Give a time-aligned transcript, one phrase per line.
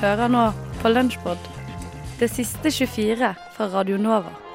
[0.00, 0.42] Hører nå
[0.82, 1.46] på Lunsjpod,
[2.20, 4.45] det siste 24 fra Radio Nova.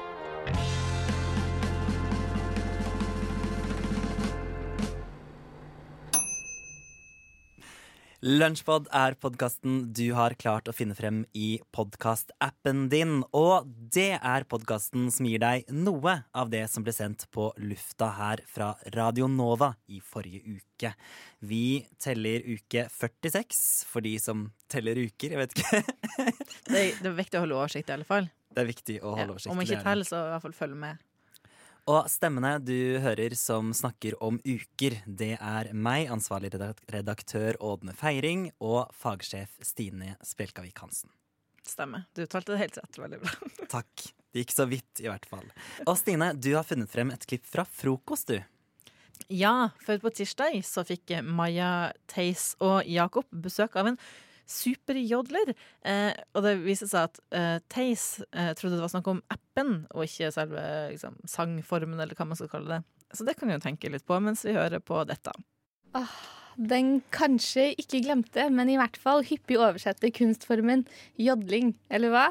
[8.22, 13.16] Lunsjpod er podkasten du har klart å finne frem i podkastappen din.
[13.34, 18.12] Og det er podkasten som gir deg noe av det som ble sendt på lufta
[18.20, 20.92] her fra Radio Nova i forrige uke.
[21.50, 25.34] Vi teller uke 46 for de som teller uker.
[25.34, 25.82] Jeg vet ikke.
[26.70, 28.30] Det er, det er viktig å holde oversikt, i alle fall.
[28.54, 29.50] Det er viktig å Ja, holde oversikt.
[29.50, 31.02] om det ikke er teller, så i hvert fall følg med.
[31.90, 38.52] Og stemmene du hører som snakker om uker, det er meg, ansvarlig redaktør Ådne Feiring,
[38.62, 41.10] og fagsjef Stine Spjelkavik Hansen.
[41.66, 42.04] Stemmer.
[42.14, 43.00] Du talte det helt rett.
[43.02, 43.34] Veldig bra.
[43.74, 44.06] Takk.
[44.32, 45.50] Det gikk så vidt, i hvert fall.
[45.82, 48.38] Og Stine, du har funnet frem et klipp fra frokost, du.
[49.32, 53.98] Ja, for på tirsdag så fikk Maja, Theis og Jakob besøk av en
[54.48, 55.54] superjodler.
[55.86, 59.74] Eh, og det viser seg at eh, Theis eh, trodde det var snakk om appen,
[59.94, 62.82] og ikke selve liksom, sangformen, eller hva man skal kalle det.
[63.12, 65.34] Så det kan vi jo tenke litt på mens vi hører på dette.
[66.60, 70.84] Den kanskje ikke glemte, men i hvert fall hyppig oversette kunstformen
[71.20, 72.24] jodling, eller hva?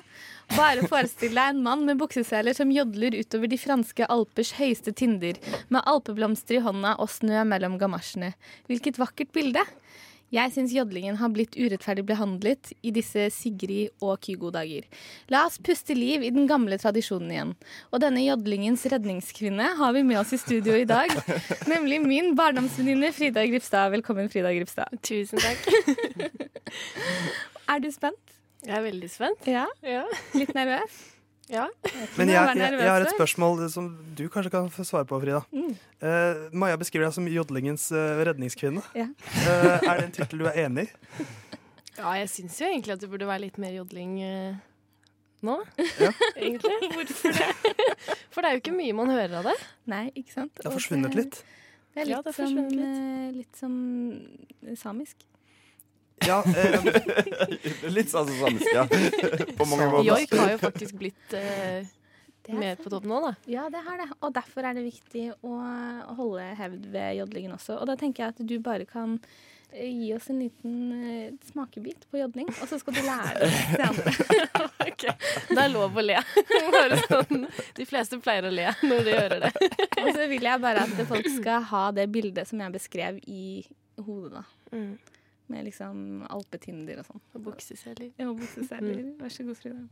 [0.54, 5.40] Bare forestill deg en mann med bukseseler som jodler utover de franske alpers høyeste tinder,
[5.74, 8.36] med alpeblomster i hånda og snø mellom gamasjene.
[8.70, 9.66] Hvilket vakkert bilde!
[10.32, 14.86] Jeg syns jodlingen har blitt urettferdig behandlet i disse Sigrid og Kygo-dager.
[15.34, 17.52] La oss puste liv i den gamle tradisjonen igjen.
[17.92, 21.12] Og denne jodlingens redningskvinne har vi med oss i studio i dag.
[21.74, 23.92] Nemlig min barndomsvenninne Frida Gripstad.
[23.98, 25.02] Velkommen, Frida Gripstad.
[25.04, 25.68] Tusen takk.
[27.72, 28.38] Er du spent?
[28.64, 29.48] Jeg er veldig spent.
[29.52, 29.66] Ja?
[29.84, 30.06] Ja.
[30.38, 30.96] Litt nervøs?
[31.52, 31.68] Ja.
[32.18, 35.44] Men jeg, jeg, jeg har et spørsmål som du kanskje kan få svare på, Frida.
[35.52, 35.76] Mm.
[36.02, 38.84] Uh, Maja beskriver deg som jodlingens uh, redningskvinne.
[38.98, 39.08] Ja.
[39.12, 41.30] uh, er det en tittel du er enig i?
[42.00, 44.20] ja, jeg syns jo egentlig at det burde være litt mer jodling
[45.46, 45.58] nå.
[46.00, 46.12] Ja.
[46.36, 46.72] Egentlig.
[46.96, 47.50] Hvorfor det?
[48.32, 49.58] For det er jo ikke mye man hører av det.
[49.92, 50.54] Nei, ikke sant?
[50.58, 51.42] Det har forsvunnet litt.
[51.92, 53.74] Det er litt, Ja, det er som, eh, litt som
[54.80, 55.26] samisk.
[56.28, 56.92] Ja, eh,
[57.98, 58.86] Litt sånn som samisk, ja.
[59.60, 60.08] På mange måter.
[60.12, 61.88] Joik har jo faktisk blitt eh,
[62.52, 63.32] er mer på topp nå, da.
[63.50, 64.10] Ja, det har det.
[64.20, 65.56] Og derfor er det viktig å
[66.18, 67.78] holde hevd ved jodlingen også.
[67.80, 69.18] Og da tenker jeg at du bare kan
[69.72, 73.60] eh, gi oss en liten eh, smakebit på jodling, og så skal du lære oss
[73.76, 74.16] det andre.
[74.88, 75.06] Ok,
[75.52, 76.18] Det er lov å le.
[76.74, 77.46] Bare sånn,
[77.78, 79.54] de fleste pleier å le når de hører det.
[80.02, 83.62] Og så vil jeg bare at folk skal ha det bildet som jeg beskrev i
[84.02, 84.46] hodet, da.
[84.74, 84.94] Mm.
[85.52, 87.24] Med liksom alpetinder og sånn.
[87.36, 88.12] Og bukseseler.
[88.18, 89.02] Ja, bukseseler.
[89.20, 89.84] Vær så god, Frida.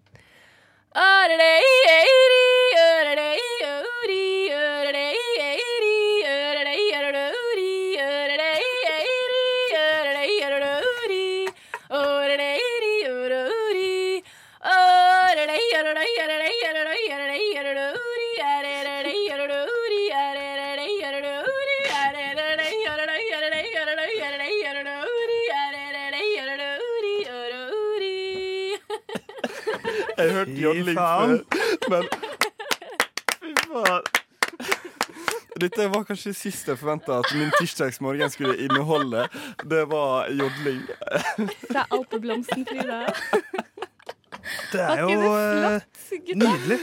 [30.55, 31.45] Jeg hørte Fy jodling faen.
[31.49, 32.03] før, men
[33.39, 34.03] Fy faen.
[35.59, 39.25] Dette var kanskje sist jeg forventa at min tirsdagsmorgen skulle inneholde.
[39.67, 40.85] Det var jodling.
[41.67, 42.99] Fra alpeblomsten, Frida.
[44.71, 45.81] det er jo det eh,
[46.39, 46.79] nydelig.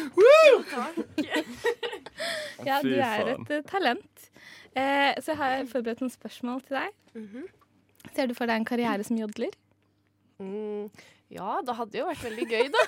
[2.67, 4.29] Ja, du er et eh, talent.
[4.77, 6.93] Eh, så jeg har forberedt noen spørsmål til deg.
[7.17, 7.47] Mhm.
[8.17, 9.53] Ser du for deg en karriere som jodler?
[10.39, 10.91] Mm,
[11.33, 12.83] ja, det hadde jo vært veldig gøy, da.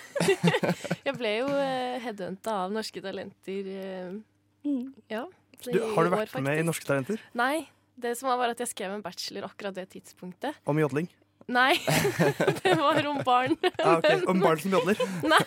[1.09, 3.71] Jeg ble jo uh, headhunta av Norske Talenter.
[3.75, 4.19] eh,
[4.67, 4.93] Mm.
[5.09, 5.23] ja.
[5.65, 6.63] Du, har du vært år, med i.
[6.67, 7.69] Norske Talenter Nei.
[7.99, 10.55] Det som var, var at jeg skrev en bachelor akkurat det tidspunktet.
[10.67, 11.09] om jodling?
[11.49, 11.79] Nei,
[12.63, 13.57] det var om barn.
[13.81, 14.21] Ah, okay.
[14.29, 14.99] Om barn som jodler?
[15.25, 15.41] Nei.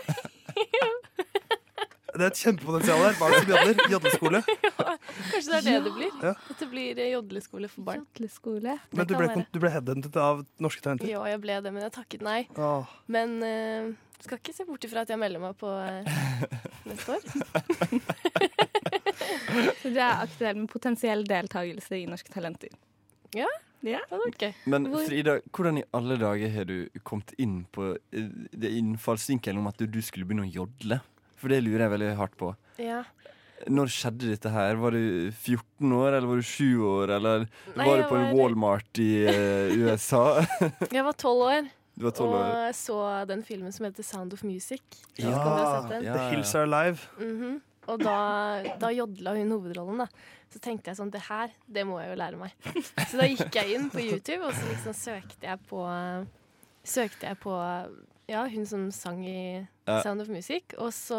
[2.11, 3.13] Det er et kjempepotensial der.
[3.19, 3.75] Barn som jodler.
[3.91, 4.39] Jodleskole.
[5.31, 6.11] Kanskje det er det det blir?
[6.21, 6.33] Ja.
[6.35, 7.99] At det blir eh, jodleskole for barn.
[8.03, 8.73] Jodleskole.
[8.91, 9.45] Men du ble, være.
[9.51, 11.07] du ble headhuntet av Norske Talenter?
[11.09, 12.41] Ja, jeg ble det, men jeg takket nei.
[12.59, 12.83] Åh.
[13.11, 13.83] Men uh,
[14.21, 15.77] skal ikke se bort ifra at jeg melder meg på uh,
[16.89, 17.21] neste år.
[19.81, 22.69] Så du er aktuell med potensiell deltakelse i Norske Talenter.
[23.37, 23.49] Ja.
[23.81, 23.97] Ja.
[24.05, 24.53] Det hadde vært gøy.
[24.69, 29.77] Men Frida, hvordan i alle dager har du kommet inn på det innfallsvinkelen om at
[29.81, 30.97] du, du skulle begynne å jodle?
[31.41, 32.51] For det lurer jeg veldig hardt på.
[32.81, 33.01] Ja.
[33.69, 34.77] Når skjedde dette her?
[34.81, 35.01] Var du
[35.35, 37.43] 14 år, eller var du 7 år, eller
[37.75, 40.23] Nei, var du på en var- Walmart i uh, USA?
[40.97, 42.47] Jeg var tolv år Du var 12 og år.
[42.65, 42.97] jeg så
[43.29, 44.81] den filmen som heter Sound of Music.
[45.19, 46.05] Ja, den?
[46.07, 46.29] ja, The.
[46.31, 47.05] Hills Are Alive.
[47.19, 47.59] Mhm.
[47.91, 48.15] Og da,
[48.79, 50.07] da jodla hun hovedrollen, da.
[50.53, 52.53] Så tenkte jeg sånn, det her, det må jeg jo lære meg.
[53.09, 55.81] Så da gikk jeg inn på YouTube, og så liksom søkte jeg på
[56.87, 57.53] søkte jeg på
[58.31, 59.61] ja, hun som sang i
[60.01, 61.17] Sound of Music, og så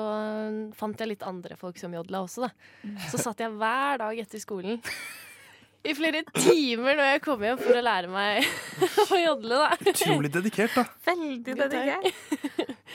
[0.79, 2.53] fant jeg litt andre folk som jodla også, da.
[3.13, 4.81] Så satt jeg hver dag etter skolen
[5.83, 8.45] i flere timer når jeg kom hjem for å lære meg
[9.13, 9.79] å jodle, da.
[9.93, 10.85] Utrolig dedikert, da.
[11.11, 12.07] Veldig dedikert.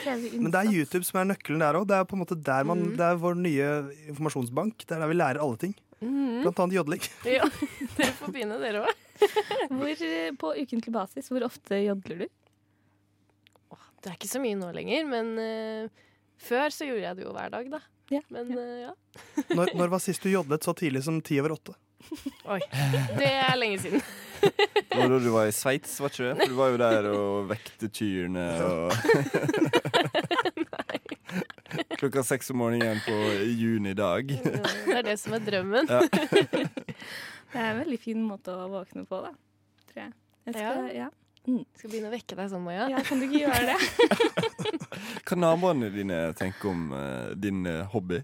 [0.08, 0.69] Men det er.
[0.72, 1.88] YouTube som er nøkkelen der òg.
[1.90, 2.94] Det er på en måte der man, Mm.
[3.00, 3.68] det er vår nye
[4.14, 4.86] informasjonsbank.
[4.88, 5.74] Det er der vi lærer alle ting.
[6.00, 6.44] Mm.
[6.46, 7.04] Blant annet jodling.
[7.38, 7.48] Ja,
[7.98, 9.04] dere får begynne, dere òg.
[9.74, 12.28] Hvor, eh, på ukentlig basis, hvor ofte jodler du?
[14.07, 16.06] Det er ikke så mye nå lenger, men uh,
[16.39, 17.80] før så gjorde jeg det jo hver dag, da.
[18.07, 18.94] Ja, Men uh, ja.
[19.57, 21.75] Når, når var sist du jodlet så tidlig som ti over åtte?
[22.54, 22.62] Oi.
[23.18, 24.06] Det er lenge siden.
[24.39, 26.36] Det var da du var i Sveits, var ikke det?
[26.39, 28.94] For du var jo der og vekte kyrne og
[31.98, 33.15] Klokka seks om morgenen på
[33.57, 35.89] juni dag Det er det som er drømmen.
[35.89, 36.00] Ja.
[36.07, 39.33] Det er en veldig fin måte å våkne på, da.
[39.89, 40.13] Tror jeg.
[40.48, 41.09] jeg skal, ja.
[41.48, 42.90] Skal begynne å vekke deg sånn, Maja.
[42.92, 43.78] ja, kan du ikke gjøre det?
[45.28, 48.20] Hva naboene dine tenker om uh, din uh, hobby?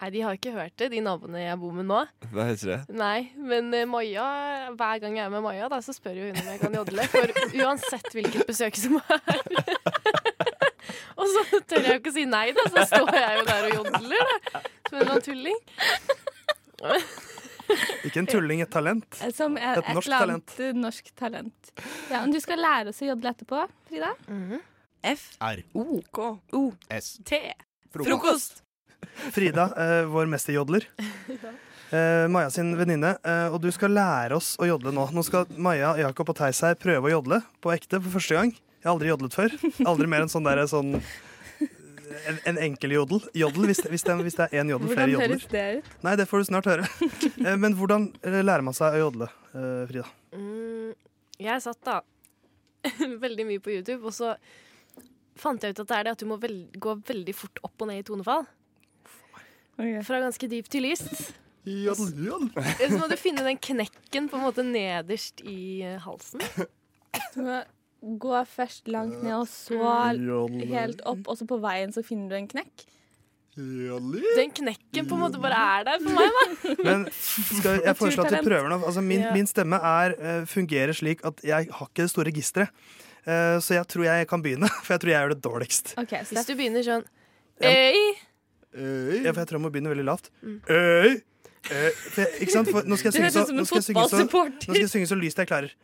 [0.00, 2.02] Nei, de har ikke hørt det, de naboene jeg bor med nå.
[2.34, 2.78] Hva heter det?
[3.00, 4.26] Nei, men uh, Maja,
[4.76, 7.08] hver gang jeg er med Maja, da, så spør jo hun om jeg kan jodle.
[7.14, 7.32] For
[7.64, 9.40] uansett hvilket besøk som er.
[11.20, 13.74] og så tør jeg jo ikke si nei, da, så står jeg jo der og
[13.78, 14.64] jodler, da.
[14.92, 15.60] Som en tulling.
[18.06, 19.06] Ikke en tulling, et talent.
[19.38, 21.72] Som er Et et, norsk eller annet eh, norsk talent.
[22.10, 24.12] Ja, men du skal lære oss å jodle etterpå, Frida.
[25.06, 25.30] F.
[25.40, 25.62] R.
[25.74, 26.00] O.
[26.12, 26.28] K.
[26.56, 26.62] O.
[26.92, 27.14] S.
[27.24, 27.40] T.
[27.94, 28.62] Frokost.
[29.34, 30.88] Frida, eh, vår mesterjodler.
[31.90, 33.16] Eh, Maja sin venninne.
[33.26, 35.08] Eh, og du skal lære oss å jodle nå.
[35.10, 38.52] Nå skal Maja, Jakob og Theis her prøve å jodle på ekte for første gang.
[38.54, 39.56] Jeg har aldri jodlet før.
[39.90, 40.92] Aldri mer enn sånn der, sånn
[42.10, 43.22] en, en enkel jodel.
[43.36, 45.34] Jodel, hvis, hvis, det, hvis det er én jodel, flere jodler.
[45.36, 46.04] Hvordan høres det ut?
[46.06, 46.88] Nei, det får du snart høre.
[47.40, 50.06] Eh, Men hvordan eh, lærer man seg å jodle, eh, Frida?
[50.36, 50.90] Mm,
[51.40, 52.00] jeg satt da
[53.24, 54.34] veldig mye på YouTube, og så
[55.40, 57.86] fant jeg ut at det er det at du må vel gå veldig fort opp
[57.86, 58.44] og ned i tonefall.
[60.04, 61.30] Fra ganske dypt til lyst.
[61.64, 62.50] Jodel, jodel.
[62.90, 66.44] Så må du finne den knekken på en måte nederst i halsen.
[67.40, 67.62] Må
[68.00, 69.80] gå først langt ned, og så
[70.70, 72.86] helt opp, og så på veien så finner du en knekk.
[73.60, 76.74] Den knekken på en måte bare er der for meg, da.
[76.86, 78.78] Men skal, jeg foreslår at vi prøver nå.
[78.78, 82.84] Altså, min, min stemme er, eh, fungerer slik at jeg har ikke det store registeret.
[83.26, 85.94] Eh, så jeg tror jeg kan begynne, for jeg tror jeg gjør det dårligst.
[86.00, 87.08] Ok, så Hvis du begynner sånn
[87.60, 87.98] Øy.
[88.72, 89.18] Øy.
[89.26, 90.30] Ja, for jeg tror jeg må begynne veldig lavt.
[90.40, 90.60] Mm.
[90.70, 91.18] Øy!
[91.68, 92.70] Eh, for ikke sant?
[92.72, 95.10] For nå skal jeg synge så, nå skal jeg synge så, nå skal jeg synge
[95.10, 95.74] så lyst jeg klarer.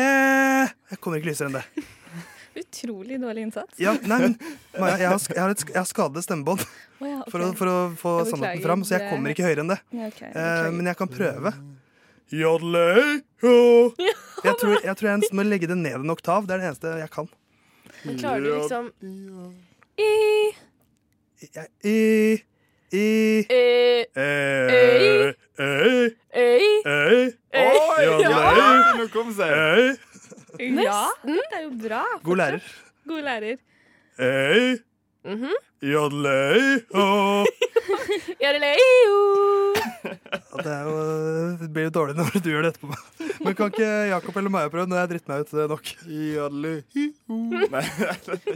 [0.00, 1.64] Eh, jeg kommer ikke lysere enn det.
[2.60, 3.74] Utrolig dårlig innsats.
[3.80, 4.32] Ja, nei, men
[4.80, 6.68] Maja, jeg har, jeg har, et, jeg har skadet stemmebånd oh,
[7.06, 7.30] ja, okay.
[7.30, 9.80] for, å, for å få sannheten fram, så jeg kommer ikke høyere enn det.
[9.96, 11.50] Ja, ok, Eh, men jeg kan prøve.
[12.30, 12.60] Jeg
[14.56, 16.46] tror jeg, tror jeg må legge det ned en oktav.
[16.46, 17.26] Det er det eneste jeg kan.
[18.04, 18.90] men klarer du liksom
[19.98, 20.54] I,
[21.82, 21.96] I
[22.90, 28.02] I, I, eh, eh, eh, ei, eh, Oi!
[28.02, 29.46] Ja, Ja, nå kom seg.
[29.46, 29.94] eh.
[30.58, 32.02] Ja, det er jo bra.
[32.26, 32.58] God lærer.
[33.06, 33.56] God lærer.
[34.18, 34.82] Eh,
[35.22, 35.54] mhm.
[35.86, 37.46] jodlei, ho.
[38.42, 39.22] Jarelei-o.
[40.02, 40.10] Ja,
[40.58, 40.98] Det, er jo,
[41.62, 42.90] det blir jo dårlig når du gjør det etterpå.
[43.46, 44.88] Men kan ikke Jakob eller Maja prøve?
[44.90, 45.84] når jeg dritt meg ut nok.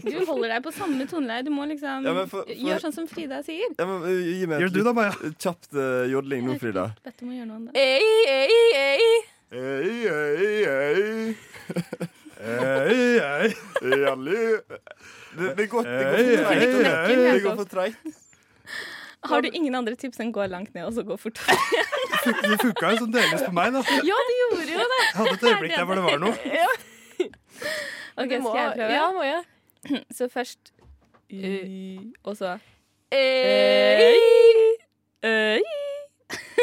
[0.05, 1.45] Du holder deg på samme toneleie.
[1.47, 3.69] Du må liksom Ja, for- for- gjøre sånn som Frida sier.
[3.79, 5.13] ja, men, uh, gi meg Gjør et du da, Maja?
[5.39, 6.89] kjapt uh, jodling nå, Frida.
[7.05, 7.73] Bedt om å gjøre noe annet.
[7.77, 9.07] Ei, ei, ei.
[9.55, 11.15] Ei, ei, ei.
[12.45, 13.55] Ei, ei.
[13.83, 14.63] Jodle-
[15.35, 16.05] Det, det går, det
[17.43, 18.21] går for ei, treigt.
[19.31, 21.39] Har du ingen andre tips enn gå langt ned og så gå fort?
[22.25, 23.81] Det funka jo sånn delvis på meg, da.
[24.07, 25.01] Ja, det gjorde jo det.
[25.05, 26.37] Jeg hadde et øyeblikk der hvor det var noe.
[28.15, 28.93] Ok, må- Skal jeg prøve?
[28.95, 29.43] Ja, må jeg.
[30.17, 30.71] Så først
[31.35, 32.55] Y, og så
[33.15, 34.15] Øy.
[35.25, 35.61] Øy.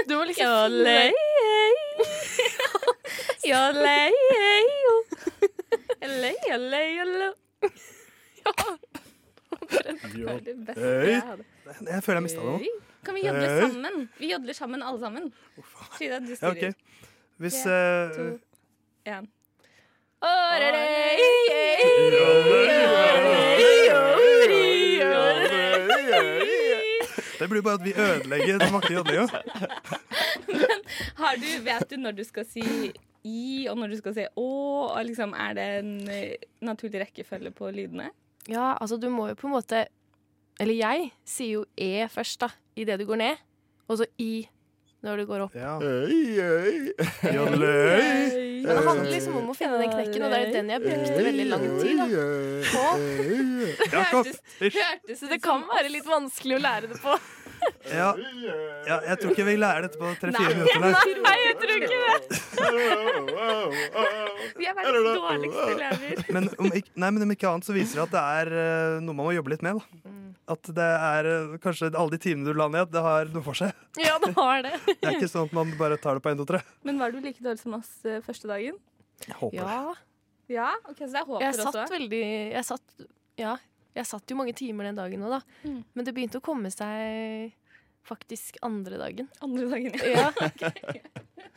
[0.08, 1.12] Du må liksom Jolei,
[3.46, 4.12] jolei,
[6.50, 7.30] jolei, jolei,
[10.10, 10.22] jolei.
[10.22, 11.46] Det var det beste jeg hadde.
[11.92, 12.78] Jeg føler jeg mista det nå.
[13.06, 14.10] Kan vi jodle sammen?
[14.20, 15.34] Vi jodler sammen, alle sammen.
[15.98, 16.70] Frida, du Ja, okay.
[16.70, 16.76] ok.
[17.42, 18.22] Hvis Tre, eh, to,
[19.10, 19.30] én.
[27.40, 29.26] Det blir bare at vi ødelegger den vakre jodlinga.
[31.16, 32.94] Har du, vet du når du skal si
[33.24, 34.50] i, og når du skal si å?
[35.08, 38.12] Liksom, er det en eh, naturlig rekkefølge på lydene?
[38.50, 39.84] Ja, altså du må jo på en måte
[40.62, 43.46] Eller jeg sier jo E først, da, idet du går ned.
[43.90, 44.48] Og så I
[45.02, 45.56] når du går opp.
[45.58, 45.80] Ja.
[45.82, 46.92] Øy, øy.
[47.34, 48.62] Jodløy.
[48.62, 51.24] Men det handler liksom om å finne den knekken, og det er den jeg brukte
[51.26, 52.06] veldig lang tid da,
[52.70, 52.84] på.
[53.96, 54.42] Hørtes.
[55.18, 57.18] Så det kan være litt vanskelig å lære det på.
[57.92, 58.10] Ja.
[58.88, 60.80] ja, jeg tror ikke vi lærer dette på tre-fire minutter.
[60.80, 60.92] Nei.
[61.26, 63.32] Nei, jeg tror ikke det.
[64.58, 66.22] Vi er verdens dårligste elever.
[66.36, 68.98] Men om ikke, nei, men om ikke annet så viser det at det er eh,
[69.04, 69.80] noe man må jobbe litt med.
[69.82, 70.14] Da.
[70.56, 73.58] At det er eh, kanskje alle de timene du la ned, det har noe for
[73.60, 73.74] seg.
[74.02, 74.76] Ja, det har det.
[75.02, 76.62] Det er ikke sånn at man bare tar det på 1, 2, 3.
[76.88, 78.78] Men var du like dårlig som oss eh, første dagen?
[79.28, 79.66] Jeg håper det.
[79.68, 79.98] Ja,
[80.52, 81.94] Ja, ok, så det er håp jeg for oss satt også.
[81.96, 82.88] veldig Jeg satt,
[83.40, 83.54] ja,
[83.98, 85.42] jeg satt jo mange timer den dagen òg, da.
[85.68, 85.82] Mm.
[85.94, 87.52] Men det begynte å komme seg
[88.08, 89.28] faktisk andre dagen.
[89.44, 90.32] Andre dagen, ja.
[90.62, 90.72] Ja.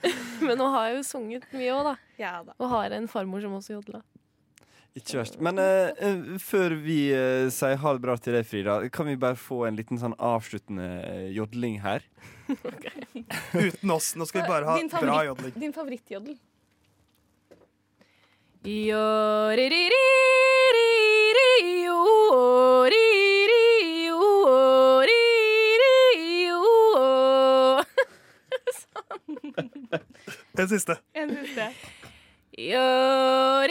[0.46, 1.94] Men nå har jeg jo sunget mye òg, da.
[2.20, 2.56] ja da.
[2.58, 4.02] Og har en farmor som også jodla.
[4.94, 5.40] Ikke verst.
[5.42, 9.38] Men eh, før vi uh, sier ha det bra til deg, Frida, kan vi bare
[9.38, 12.04] få en liten sånn avsluttende jodling her?
[13.66, 14.12] Uten oss.
[14.14, 15.56] Nå skal vi bare ha bra jodling.
[15.56, 16.38] Din bra favoritt- jodling.
[18.64, 18.94] Din
[21.54, 22.94] favorittjoddel?
[30.58, 30.94] En siste.
[31.14, 31.64] En siste.
[32.58, 33.68] Jeg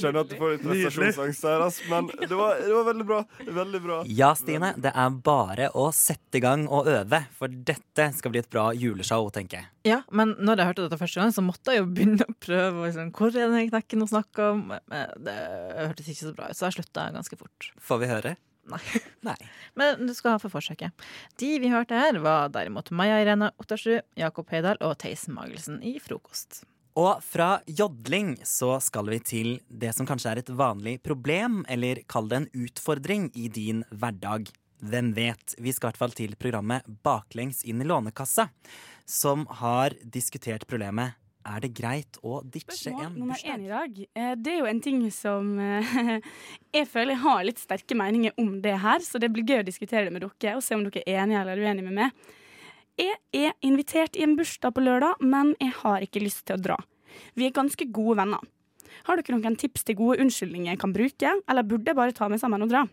[0.00, 3.20] skjønner at du får litt prestasjonsangst her, ass, men det var, det var veldig bra.
[3.60, 3.98] Veldig bra.
[4.10, 8.42] Ja, Stine, det er bare å sette i gang og øve, for dette skal bli
[8.42, 9.70] et bra juleshow, tenker jeg.
[9.88, 12.88] Ja, men når jeg hørte dette første gang, så måtte jeg jo begynne å prøve.
[12.88, 14.66] Liksom, hvor er den knekken hun snakker om?
[14.72, 15.36] Men det
[15.82, 17.70] hørtes ikke så bra ut, så jeg slutta ganske fort.
[17.84, 18.36] Får vi høre?
[18.72, 18.80] Nei.
[19.28, 19.36] Nei.
[19.78, 21.06] Men du skal ha for forsøket.
[21.40, 25.98] De vi hørte her, var derimot Maja Irene Ottersrud, Jakob Heidal og Theis Magelsen i
[26.02, 26.62] Frokost.
[26.94, 32.04] Og fra jodling så skal vi til det som kanskje er et vanlig problem, eller
[32.10, 34.46] kall det en utfordring i din hverdag.
[34.84, 35.56] Hvem vet?
[35.58, 38.46] Vi skal i hvert fall til programmet Baklengs inn i Lånekassa,
[39.08, 43.64] som har diskutert problemet Er det greit å ditche Spørsmål en nummer én bursdag?
[43.66, 43.98] i dag.
[44.16, 45.90] Eh, Det er jo en ting som eh,
[46.78, 49.66] jeg føler jeg har litt sterke meninger om det her, så det blir gøy å
[49.66, 52.24] diskutere det med dere og se om dere er enige eller uenige med meg.
[52.94, 56.62] Jeg er invitert i en bursdag på lørdag, men jeg har ikke lyst til å
[56.62, 56.76] dra.
[57.34, 58.42] Vi er ganske gode venner.
[59.08, 62.28] Har dere noen tips til gode unnskyldninger jeg kan bruke, eller burde jeg bare ta
[62.30, 62.84] meg sammen og dra?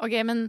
[0.00, 0.46] OK, men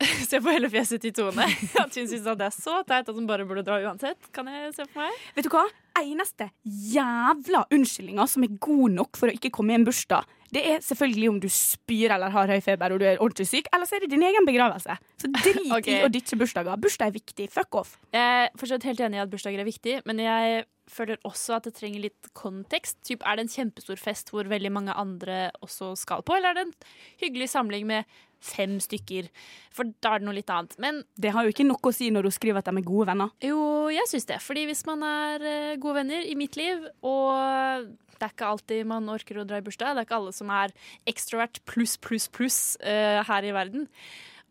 [0.30, 1.44] se på hele fjeset til Tone.
[1.82, 4.32] At hun syns det er så teit at hun bare burde dra uansett.
[4.32, 5.20] Kan jeg se for meg?
[5.36, 5.66] Vet du hva?
[6.00, 10.62] Eneste jævla unnskyldninga som er god nok for å ikke komme i en bursdag, det
[10.70, 13.88] er selvfølgelig om du spyr eller har høy feber og du er ordentlig syk, eller
[13.88, 14.98] så er det din egen begravelse.
[15.20, 15.98] Så drit okay.
[15.98, 16.78] i å ditche bursdager.
[16.80, 17.48] Bursdag er viktig.
[17.54, 17.96] Fuck off.
[18.14, 21.66] Jeg er fortsatt helt enig i at bursdager er viktig, men jeg føler også at
[21.68, 23.00] det trenger litt kontekst.
[23.06, 26.60] Typ, er det en kjempestor fest hvor veldig mange andre også skal på, eller er
[26.60, 26.78] det en
[27.24, 29.30] hyggelig samling med fem stykker?
[29.74, 30.76] For da er det noe litt annet.
[30.82, 33.08] Men Det har jo ikke noe å si når du skriver at de er gode
[33.10, 33.32] venner.
[33.42, 33.58] jo,
[33.92, 34.40] jeg syns det.
[34.44, 38.90] Fordi hvis man er eh, gode venner i mitt liv, og det er ikke alltid
[38.90, 40.74] man orker å dra i bursdag, det er ikke alle som er
[41.10, 43.88] ekstrovert pluss, pluss, pluss uh, her i verden.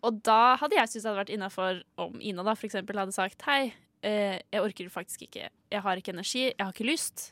[0.04, 3.16] Og da hadde jeg syntes det hadde vært innafor om Ina da for eksempel hadde
[3.16, 3.74] sagt hei,
[4.06, 7.32] uh, jeg orker faktisk ikke, jeg har ikke energi, jeg har ikke lyst.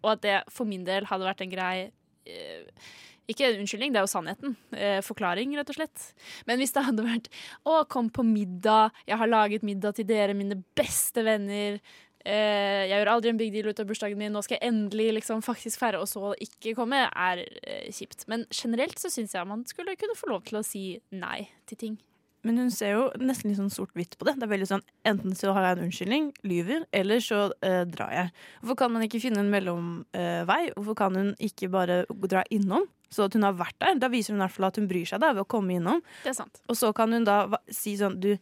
[0.00, 2.90] Og at det for min del hadde vært en grei uh,
[3.30, 4.54] ikke en unnskyldning, det er jo sannheten.
[4.74, 6.06] Eh, forklaring, rett og slett.
[6.48, 7.28] Men hvis det hadde vært
[7.62, 11.78] å, kom på middag, jeg har laget middag til dere, mine beste venner.
[12.20, 15.08] Eh, jeg gjør aldri en big deal ut av bursdagen min, nå skal jeg endelig
[15.20, 18.26] liksom faktisk feire, og så ikke komme, er eh, kjipt.
[18.28, 20.84] Men generelt så syns jeg man skulle kunne få lov til å si
[21.16, 21.98] nei til ting.
[22.44, 24.38] Men hun ser jo nesten litt sånn sort-hvitt på det.
[24.40, 28.14] Det er veldig sånn, Enten så har jeg en unnskyldning, lyver, eller så eh, drar
[28.16, 28.30] jeg.
[28.62, 30.62] Hvorfor kan man ikke finne en mellomvei?
[30.76, 34.00] Hvorfor kan hun ikke bare dra innom, så at hun har vært der?
[34.00, 36.00] Da viser hun i hvert fall at hun bryr seg da, ved å komme innom.
[36.24, 36.62] Det er sant.
[36.68, 38.32] Og så kan hun da si sånn Du,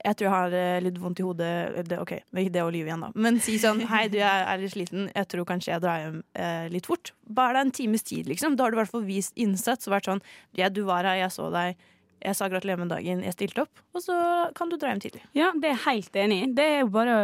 [0.00, 1.52] jeg tror jeg har eh, litt vondt i hodet.
[1.88, 3.12] Det, OK, det ikke det å lyve igjen, da.
[3.20, 5.06] Men si sånn Hei, du, jeg er litt sliten.
[5.12, 7.12] Jeg tror kanskje jeg drar hjem eh, litt fort.
[7.28, 8.56] Bare det er en times tid, liksom.
[8.56, 10.24] Da har du i hvert fall vist innsats og vært sånn
[10.58, 11.80] Ja, du var her, jeg så deg.
[12.20, 13.80] Jeg sa gratulerer med dagen, jeg stilte opp.
[13.96, 14.14] Og så
[14.56, 15.22] kan du dra hjem tidlig.
[15.36, 16.48] Ja, det er jeg helt enig i.
[16.56, 17.14] Det er jo bare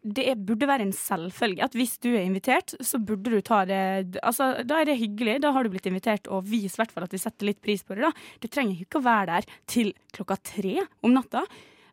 [0.00, 3.62] Det er, burde være en selvfølge at hvis du er invitert, så burde du ta
[3.68, 5.38] det Altså, da er det hyggelig.
[5.44, 7.84] Da har du blitt invitert, og vis i hvert fall at vi setter litt pris
[7.84, 8.12] på det, da.
[8.40, 11.44] Du trenger ikke å være der til klokka tre om natta.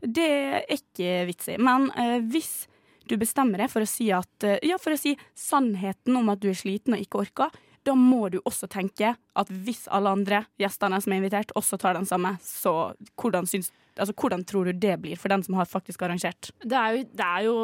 [0.02, 1.58] Det er ikke vits i.
[1.62, 2.68] Men eh, hvis
[3.08, 6.44] du bestemmer deg for å si at eh, Ja, for å si sannheten om at
[6.44, 7.56] du er sliten og ikke orker,
[7.88, 11.96] da må du også tenke at hvis alle andre gjestene som er invitert, også tar
[11.96, 12.74] den samme, så
[13.16, 16.52] hvordan, syns, altså, hvordan tror du det blir for den som har faktisk arrangert?
[16.60, 17.56] Det er, jo, det er jo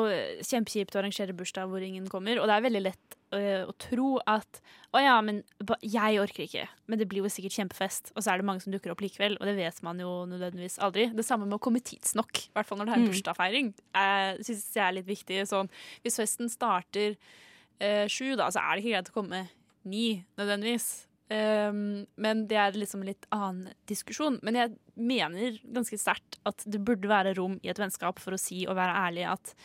[0.48, 4.08] kjempekjipt å arrangere bursdag hvor ingen kommer, og det er veldig lett øh, å tro
[4.30, 4.60] at
[4.94, 5.42] å ja, men
[5.82, 8.12] jeg orker ikke, men det blir jo sikkert kjempefest.
[8.14, 10.78] Og så er det mange som dukker opp likevel, og det vet man jo nødvendigvis
[10.86, 11.08] aldri.
[11.18, 13.08] Det samme med å komme tidsnok, i hvert fall når det er Mm.
[13.10, 13.72] bursdagsfeiring.
[13.74, 15.42] Det synes jeg er litt viktig.
[15.50, 15.72] Sånn,
[16.06, 17.18] hvis festen starter
[17.82, 19.42] eh, sju, da, så er det ikke greit å komme
[19.84, 20.06] ni,
[20.38, 21.08] nødvendigvis.
[21.34, 24.38] Um, men det er liksom en litt annen diskusjon.
[24.46, 28.40] Men jeg mener ganske sterkt at det burde være rom i et vennskap for å
[28.40, 29.56] si og være ærlig at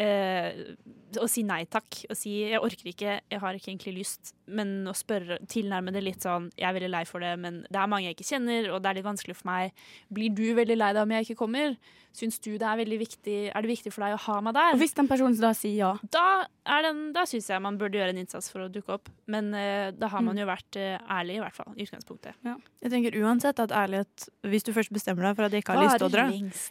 [0.00, 0.76] eh,
[1.20, 2.06] Å si nei takk.
[2.08, 6.02] Å si 'jeg orker ikke, jeg har ikke egentlig lyst', men å spørre, tilnærme det
[6.02, 8.72] litt sånn 'jeg er veldig lei for det, men det er mange jeg ikke kjenner,
[8.72, 9.72] og det er litt vanskelig for meg'.
[10.10, 11.76] Blir du veldig lei deg om jeg ikke kommer?
[12.12, 14.74] Syns du det er veldig viktig Er det viktig for deg å ha meg der?
[14.74, 15.92] Og hvis den personen da sier ja?
[16.12, 19.10] Da, den, da syns jeg man burde gjøre en innsats for å dukke opp.
[19.30, 21.72] Men uh, da har man jo vært uh, ærlig, i hvert fall.
[21.74, 22.38] I utgangspunktet.
[22.44, 25.86] Jeg tenker uansett at ærlighet Hvis du først bestemmer deg for at jeg ikke har
[25.86, 26.24] lyst til å dra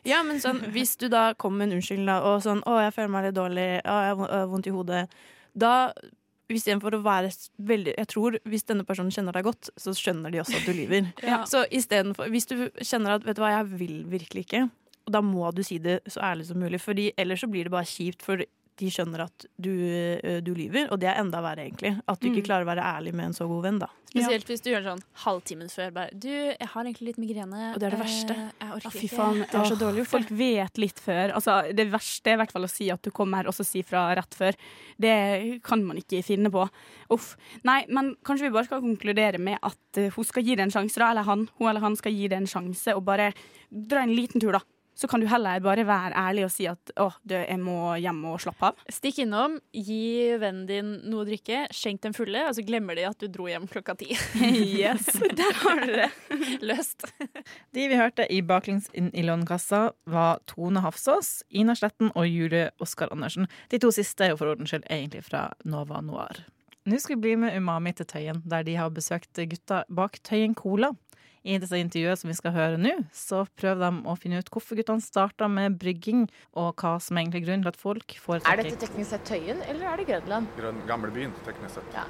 [0.07, 2.95] Ja, men sånn, Hvis du da kommer med en unnskyldning da, og sånn 'Å, jeg
[2.95, 3.67] føler meg litt dårlig.
[3.83, 5.05] Å, jeg har vondt i hodet.'
[5.51, 5.75] Da
[6.51, 7.29] Istedenfor å være
[7.63, 10.75] veldig Jeg tror hvis denne personen kjenner deg godt, så skjønner de også at du
[10.75, 11.11] lyver.
[11.31, 11.43] Ja.
[11.47, 14.69] Så istedenfor Hvis du kjenner at 'vet du hva, jeg vil virkelig ikke',
[15.07, 17.71] og da må du si det så ærlig som mulig, Fordi ellers så blir det
[17.73, 18.43] bare kjipt, for
[18.81, 21.93] de skjønner at du, øh, du lyver, og det er enda verre, egentlig.
[22.09, 22.47] At du ikke Mm.
[22.49, 23.87] klarer å være ærlig med en så god venn, da.
[24.11, 25.91] Spesielt hvis du gjør det sånn halvtimen før.
[25.95, 27.69] Bare, du, jeg har egentlig litt migrene.
[27.71, 28.35] Og det er det eh, verste.
[28.59, 29.37] Jeg orker Å, fy faen.
[29.45, 31.31] Det er så dårlig gjort, Folk vet litt før.
[31.37, 33.83] Altså, det verste er i hvert fall å si at du kommer, og så si
[33.87, 34.57] fra rett før.
[34.99, 35.15] Det
[35.63, 36.65] kan man ikke finne på.
[37.15, 37.37] Uff.
[37.63, 40.75] Nei, men kanskje vi bare skal konkludere med at eh, hun skal gi det en
[40.75, 41.13] sjanse, da.
[41.13, 41.47] Eller han.
[41.61, 43.31] Hun eller han skal gi det en sjanse, og bare
[43.71, 44.65] dra en liten tur, da.
[44.95, 48.19] Så kan du heller bare være ærlig og si at å, du, jeg må hjem
[48.29, 48.83] og slappe av.
[48.91, 53.07] Stikk innom, gi vennen din noe å drikke, skjenk dem fulle, og så glemmer de
[53.09, 54.11] at du dro hjem klokka ti.
[54.81, 55.07] Yes,
[55.39, 56.09] der har du det.
[56.63, 57.07] Løst.
[57.75, 62.69] De vi hørte i Baklengs inn i Lånekassa, var Tone Hafsås, Ina Sletten og Julie
[62.83, 63.49] Oskar Andersen.
[63.71, 66.43] De to siste er jo for ordens skyld egentlig fra Nova Noir.
[66.89, 70.55] Nå skal vi bli med Umami til Tøyen, der de har besøkt gutta bak Tøyen
[70.57, 70.89] Cola.
[71.41, 74.77] I dette intervjuet som vi skal høre nå, så prøver de å finne ut hvorfor
[74.77, 78.67] guttene starta med brygging, og hva som er egentlig grunnen til at folk Er foretrekker
[78.67, 80.51] dette teknisk sett Tøyen, eller er det Grønland?
[80.59, 81.97] Grøn, gamlebyen, teknisk sett.
[81.97, 82.05] Ja.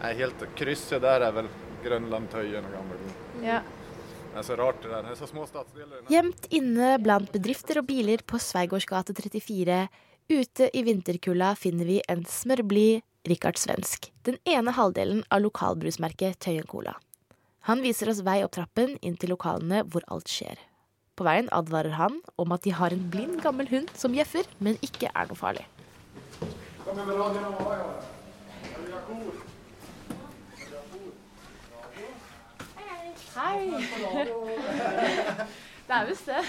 [0.00, 1.52] Nei, helt krysset der er vel
[1.84, 3.14] Grønland, Tøyen og gamlebyen.
[3.46, 3.60] Ja.
[4.32, 5.06] Det er så rart det der.
[5.06, 6.02] Det er så små statsdeler.
[6.10, 9.78] Gjemt inne blant bedrifter og biler på Sveigårds gate 34,
[10.32, 14.10] ute i vinterkulda, finner vi en smørblid Rikard Svensk.
[14.26, 16.96] Den ene halvdelen av lokalbrusmerket Tøyen Cola.
[17.68, 20.58] Han viser oss vei opp trappen inn til lokalene hvor alt skjer.
[21.14, 24.80] På veien advarer han om at de har en blind gammel hund som bjeffer, men
[24.82, 25.62] ikke er noe farlig.
[33.32, 33.70] Hei.
[35.92, 36.40] Det er visst det.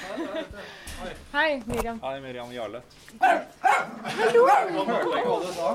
[1.34, 1.98] Hei, Miriam.
[2.00, 2.80] Hei, Miriam Jarle.
[3.20, 4.44] Hallo.
[4.48, 5.72] Hørte jeg hva du sa.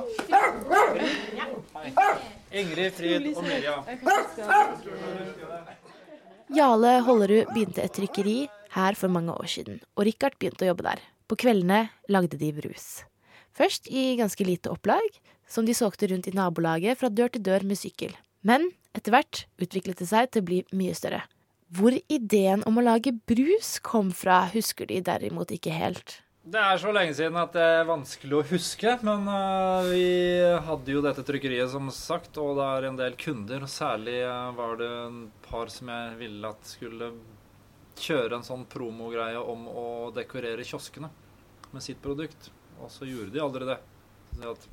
[1.74, 2.06] Hei.
[2.62, 3.84] Ingrid, Frid og Miriam.
[6.56, 8.38] Jarle Hollerud begynte et trykkeri
[8.72, 11.04] her for mange år siden, og Richard begynte å jobbe der.
[11.28, 13.02] På kveldene lagde de brus.
[13.52, 17.68] Først i ganske lite opplag, som de solgte rundt i nabolaget fra dør til dør
[17.68, 18.16] med sykkel.
[18.40, 21.26] Men etter hvert utviklet det seg til å bli mye større.
[21.68, 26.22] Hvor ideen om å lage brus kom fra, husker de derimot ikke helt.
[26.48, 30.06] Det er så lenge siden at det er vanskelig å huske, men uh, vi
[30.64, 33.66] hadde jo dette trykkeriet som sagt, og det er en del kunder.
[33.68, 37.10] Særlig uh, var det en par som jeg ville at skulle
[38.00, 41.10] kjøre en sånn promogreie om å dekorere kioskene
[41.74, 42.48] med sitt produkt.
[42.80, 43.76] Og så gjorde de aldri det.
[44.38, 44.68] Så at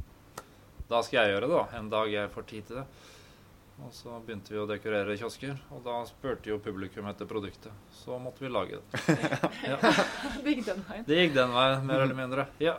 [0.88, 1.66] da skal jeg gjøre det, da.
[1.82, 2.88] En dag jeg får tid til det.
[3.84, 7.74] Og så begynte vi å dekorere kiosker, og da spurte jo publikum etter produktet.
[7.92, 9.06] Så måtte vi lage det.
[9.70, 9.80] Ja.
[9.82, 11.08] Det gikk den veien.
[11.08, 12.46] Det gikk den veien, mer eller mindre.
[12.64, 12.78] Ja.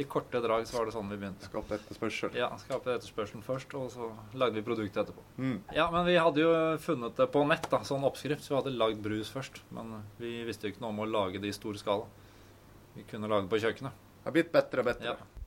[0.00, 1.44] I korte drag så var det sånn vi begynte.
[1.50, 2.32] Skape etterspørsel.
[2.38, 4.08] Ja, skape etterspørselen først, og så
[4.40, 5.24] lagde vi produktet etterpå.
[5.36, 5.58] Mm.
[5.76, 8.74] Ja, men vi hadde jo funnet det på nett, da, sånn oppskrift, så vi hadde
[8.80, 9.60] lagd brus først.
[9.76, 12.08] Men vi visste jo ikke noe om å lage det i stor skala.
[12.96, 14.00] Vi kunne lage det på kjøkkenet.
[14.16, 15.12] Det har blitt bedre og bedre.
[15.12, 15.41] Ja.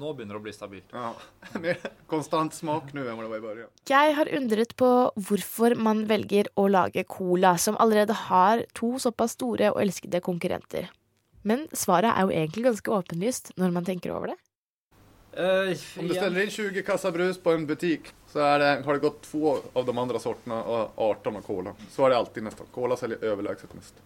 [0.00, 0.92] Nå begynner det å bli stabilt.
[0.94, 1.12] Ja.
[1.64, 3.72] Mer konstant smak nå enn det var i början.
[3.88, 9.36] Jeg har undret på hvorfor man velger å lage cola, som allerede har to såpass
[9.36, 10.88] store og elskede konkurrenter.
[11.42, 14.38] Men svaret er jo egentlig ganske åpenlyst når man tenker over det.
[15.32, 19.00] Om du steller inn 20 kasser brus på en butikk, så är det, har det
[19.00, 21.74] gått to av de andre sortene og 18 av cola.
[21.90, 22.68] Så er det alltid nesten.
[22.72, 24.02] Cola selger overlegent mest.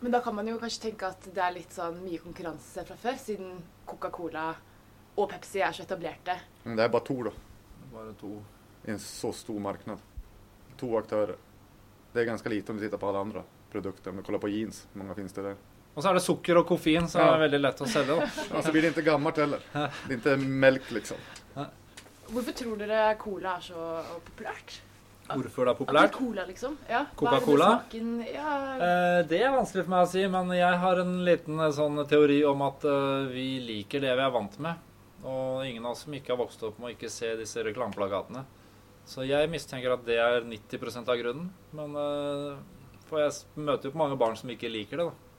[0.00, 2.96] Men da kan man jo kanskje tenke at det er litt sånn mye konkurranse fra
[2.98, 3.52] før, siden
[3.86, 4.48] Coca-Cola
[5.16, 6.38] og Pepsi er så etablerte.
[6.64, 7.32] Men det er bare to da.
[7.92, 8.30] Bare to.
[8.86, 10.00] I en så stor marknad.
[10.80, 11.36] To aktører.
[12.12, 14.10] Det er ganske lite om du sitter på alle andre produkter.
[14.10, 15.60] Om du kaller på jeans, hvor mange finnes det der?
[15.92, 17.34] Og så er det sukker og koffein, som Ja.
[17.34, 18.16] er veldig lett å selge.
[18.22, 19.60] Og så så blir det ikke gammelt heller.
[20.08, 21.18] Det er ikke melk, liksom.
[22.32, 23.82] Hvorfor tror dere cola er så
[24.24, 24.80] populært?
[25.28, 26.78] Hvorfor det er At det er cola, liksom.
[26.88, 27.68] Ja, Coca-Cola?
[27.92, 31.70] Ja, Eh, det er vanskelig for meg å si, men jeg har en liten eh,
[31.70, 34.74] sånn teori om at uh, vi liker det vi er vant med.
[35.22, 38.44] Og ingen av oss som ikke har vokst opp med å ikke se disse reklameplakatene.
[39.06, 41.50] Så jeg mistenker at det er 90% av grunnen.
[41.74, 42.62] Men eh,
[43.08, 45.32] For jeg møter jo på mange barn som ikke liker det, da.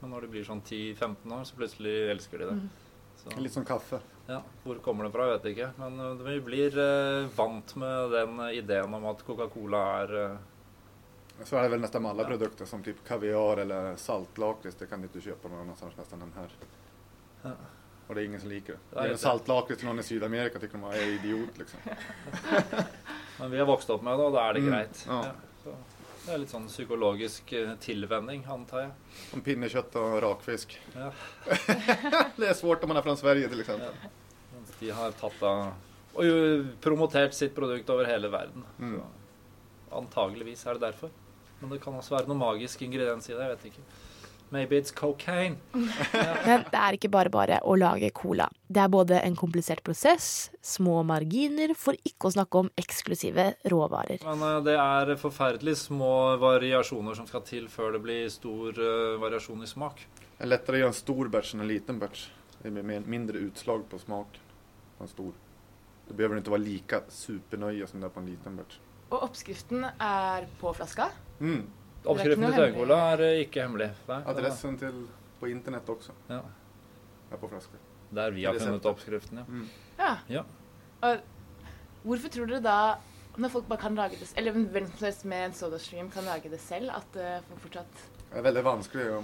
[0.00, 2.60] Men når de blir sånn 10-15 år, så plutselig elsker de det.
[2.60, 2.68] Mm.
[3.20, 3.98] Så, Litt som kaffe.
[4.30, 5.72] ja, Hvor kommer det fra, vet jeg ikke.
[5.82, 10.38] Men eh, vi blir eh, vant med den ideen om at Coca-Cola er eh,
[11.44, 12.28] Så er det vel nesten med ja.
[12.30, 14.78] produkter som typ kaviar eller saltlakrits.
[14.80, 16.56] Det kan du ikke kjøpe någon annanstans nästan än her.
[17.44, 17.54] Ja.
[18.10, 18.78] Och det er ingen som liker det.
[18.90, 21.80] Det er en saltlakrits noen någon i Sydamerika tycker de är idiot liksom.
[23.38, 25.04] Men vi har vokst opp med det, og da er det Mm, greit.
[25.06, 25.18] ja.
[25.26, 25.74] Ja, så
[26.24, 28.90] det er litt sånn psykologisk eh, tilvenning, antar jeg.
[29.30, 30.74] Som pinnekjøtt og rakfisk.
[30.96, 31.12] Ja.
[32.40, 33.94] det er svårt om man er fra Sverige til eksempel.
[34.56, 35.62] Mens de har tatt av
[36.18, 36.36] og jo
[36.82, 38.66] promotert sitt produkt over hele verden.
[38.82, 38.98] Mm.
[39.86, 41.14] Så antageligvis er det derfor.
[41.60, 43.46] Men det kan også være noe magisk ingrediens i det.
[43.46, 43.86] Jeg vet ikke.
[44.50, 45.56] Maybe it's cocaine.
[46.46, 48.48] Men det er ikke bare bare å lage cola.
[48.66, 54.24] Det er både en komplisert prosess, små marginer, for ikke å snakke om eksklusive råvarer.
[54.26, 59.14] Men eh, det er forferdelig små variasjoner som skal til før det blir stor eh,
[59.22, 60.02] variasjon i smak.
[60.34, 62.26] Det er lettere å gjøre en stor batch enn en liten batch.
[62.60, 64.48] Det blir mindre utslag på smaken
[64.98, 65.32] på en stor.
[66.08, 68.80] Du behøver ikke være like supernøye som det er på en liten batch.
[69.10, 71.08] Og oppskriften er på flaska.
[71.38, 71.62] Mm.
[72.04, 73.90] Oppskriften til Tøyencola er eh, ikke hemmelig.
[74.08, 75.02] Nei, Adressen til,
[75.40, 76.40] på internett også Ja.
[77.30, 77.76] er på flaske.
[78.10, 79.44] Der vi har funnet oppskriften, ja.
[79.46, 79.66] Mm.
[79.98, 80.14] Ja.
[80.28, 80.42] ja.
[81.06, 81.20] Og
[82.02, 82.78] hvorfor tror dere da,
[83.36, 86.50] når folk bare kan lage det Eller hvem som helst med en SodaStream kan lage
[86.50, 89.20] det selv, at det får fortsatt Det er veldig vanskelig å,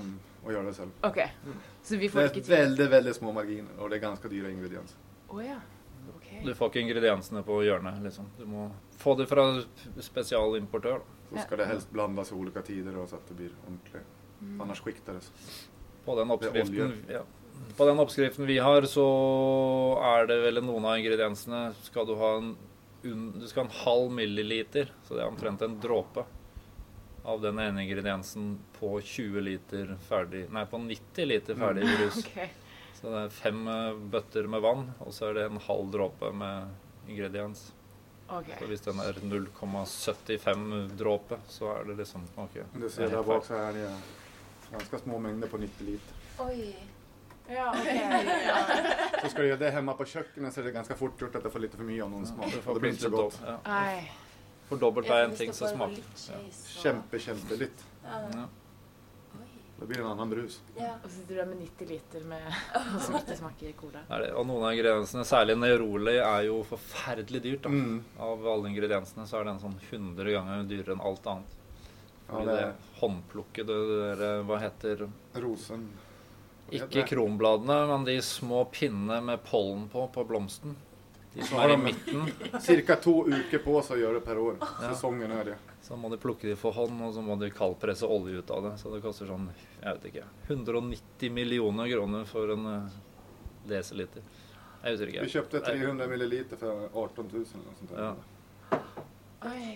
[0.46, 0.92] å gjøre det selv.
[1.02, 1.18] OK.
[1.82, 4.52] Så vi får Det ikke til väldigt, väldigt små marginer og det er ganske dyre
[4.52, 4.96] ingredienser.
[5.28, 5.58] Oh, ja.
[6.44, 8.28] Du får ikke ingrediensene på hjørnet, liksom.
[8.38, 8.66] Du må
[8.98, 9.44] få det fra
[10.02, 11.00] spesialimportør.
[11.30, 14.02] Så skal det helst blandes i ulike tider och så att det blir ordentlig.
[14.40, 14.60] Mm.
[14.60, 15.20] Annars skikter det.
[16.04, 17.22] På den oppskriften, ja.
[17.76, 19.06] på den oppskriften vi har, så
[20.14, 22.52] er det vel noen av ingrediensene Skal du ha en,
[23.02, 26.24] du skal ha en halv milliliter, så det er omtrent en dråpe
[27.26, 31.96] av den ene ingrediensen på 20 liter ferdig Nei, på 90 liter ferdig Mm.
[31.96, 32.22] brus.
[32.96, 36.30] Så det er fem eh, bøtter med vann, og så er det en halv dråpe
[36.32, 37.68] med ingrediens.
[38.26, 38.56] Okay.
[38.58, 42.56] Så hvis den er 0,75 dråpe, så er det liksom OK.
[42.74, 43.90] Du ser der bak så er det
[44.72, 46.22] ganske små mengder på 90 liter.
[46.42, 46.74] Oi.
[47.48, 47.86] Ja, OK.
[48.48, 48.56] Ja.
[49.22, 51.46] Så skal du gjøre det hjemme på kjøkkenet, så er det ganske fort gjort at
[51.46, 52.50] det får litt for mye av noen smak.
[52.50, 53.38] Ja, det blir ikke så godt.
[53.46, 53.90] ja.
[54.66, 56.40] For dobbelt er en ting, så smaker ja.
[56.82, 57.84] Kjempe, kjempelitt.
[58.02, 58.48] Ja.
[59.78, 60.60] Det blir en annen brus.
[60.76, 60.94] Ja.
[61.02, 62.46] Og så sitter du der med 90 liter med
[63.04, 64.00] som ikke smaker cola.
[64.08, 64.30] Det er det.
[64.40, 67.66] Og noen av ingrediensene, særlig Neroli, er jo forferdelig dyrt.
[67.66, 67.74] Da.
[67.74, 68.00] Mm.
[68.28, 71.54] Av alle ingrediensene så er den sånn 100 ganger dyrere enn alt annet.
[72.26, 75.06] Ja, det det håndplukkede, det der, hva heter
[75.38, 75.86] Rosen.
[76.74, 80.74] Ikke kronbladene, men de små pinnene med pollen på på blomsten.
[81.36, 82.30] De som er i midten.
[82.64, 84.56] Cirka to uker på sig å gjøre det per år.
[84.58, 84.90] Ja.
[84.90, 85.56] er är det.
[85.86, 88.64] Så må de plukke de for hånd, og så må de kaldpresse olje ut av
[88.64, 88.72] det.
[88.80, 89.44] Så det koster sånn,
[89.78, 92.96] jeg vet ikke, 190 millioner kroner for en eh,
[93.70, 94.24] desiliter.
[94.82, 95.26] Jeg husker ikke.
[95.28, 98.02] Vi kjøpte 300 milliliter for 18 000 eller noe sånt där.
[98.02, 98.80] Ja.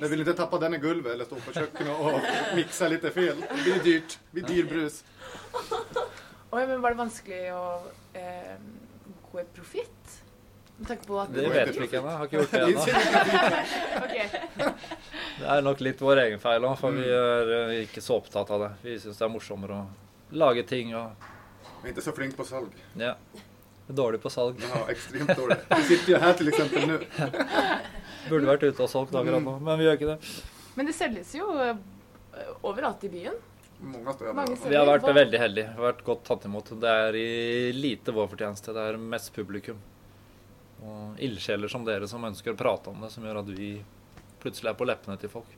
[0.01, 2.27] Jag vil ikke tappe den i gulvet eller stå på kjøkkenet og
[2.59, 3.39] mikse litt feil.
[3.45, 4.17] Det blir dyrt.
[4.19, 5.01] Det blir dyr brus.
[6.51, 7.63] Oi, men var det vanskelig å
[8.19, 8.57] eh,
[9.31, 10.17] gå i profitt?
[10.89, 12.13] Tanke på at Det vet vi ikke ennå.
[12.17, 12.81] Har ikke gjort det ennå.
[14.01, 14.17] Ok.
[15.41, 18.51] Det er nok litt vår egen feil òg, for vi er eh, ikke så opptatt
[18.53, 18.71] av det.
[18.85, 21.15] Vi syns det er morsommere å lage ting og
[21.81, 22.75] Vi er ikke så flink på salg.
[23.01, 23.15] Ja.
[23.89, 24.61] Dårlig på salg.
[24.61, 25.57] Ja, ekstremt dårlig.
[25.73, 26.99] Vi sitter jo her til eksempel nå.
[28.29, 30.19] Burde vært ute og solgt akkurat nå, men vi gjør ikke det.
[30.77, 31.81] Men det selges jo eh,
[32.61, 33.41] overalt i byen.
[33.81, 34.37] Många steder.
[34.37, 35.73] Mange Vi har vært veldig heldige.
[35.73, 36.69] Vi har vært godt tatt imot.
[36.85, 37.29] Det er i
[37.73, 38.77] lite vår fortjeneste.
[38.77, 39.81] Det er mest publikum.
[40.81, 43.75] Og ildsjeler som dere som ønsker å prate om det, som gjør at vi
[44.41, 45.51] plutselig er på leppene til folk.